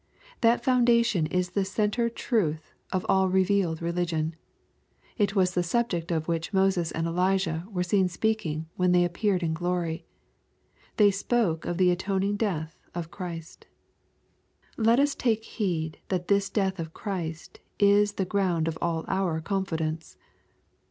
That 0.41 0.63
foundation 0.65 1.27
is 1.27 1.51
the 1.51 1.63
centre 1.63 2.09
truth 2.09 2.73
of 2.91 3.05
all 3.07 3.29
revealed 3.29 3.83
religion. 3.83 4.35
It 5.15 5.35
was 5.35 5.53
the 5.53 5.61
subject 5.61 6.09
of 6.09 6.27
which 6.27 6.51
Moses 6.51 6.89
and 6.91 7.05
Elijah 7.05 7.67
were 7.69 7.83
seen 7.83 8.07
speaking 8.09 8.65
when 8.75 8.93
they 8.93 9.03
appeared 9.05 9.43
in 9.43 9.53
glory. 9.53 10.07
They 10.97 11.11
spoke 11.11 11.65
of 11.65 11.77
the 11.77 11.91
aton 11.91 12.23
ing 12.23 12.35
death 12.35 12.75
of 12.95 13.11
Christ. 13.11 13.67
Let 14.75 14.99
us 14.99 15.13
take 15.13 15.43
heed 15.43 15.99
that 16.07 16.29
this 16.29 16.49
death 16.49 16.79
of 16.79 16.95
Christ 16.95 17.59
is 17.77 18.13
the 18.13 18.25
ground 18.25 18.67
of 18.67 18.79
all 18.81 19.05
our 19.07 19.39
confidence. 19.39 20.17